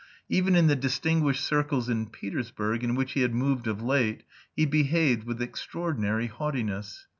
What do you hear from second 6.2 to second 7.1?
haughtiness.